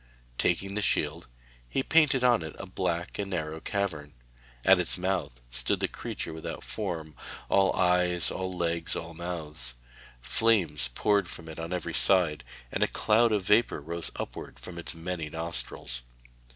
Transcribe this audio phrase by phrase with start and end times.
[0.39, 1.27] Taking the shield,
[1.69, 4.15] he painted on it a black and narrow cavern.
[4.65, 7.13] At its mouth stood the creature without form;
[7.49, 9.75] all eyes, all legs, all mouths.
[10.19, 14.79] Flames poured from it on every side, and a cloud of vapour rose upwards from
[14.79, 16.01] its many nostrils.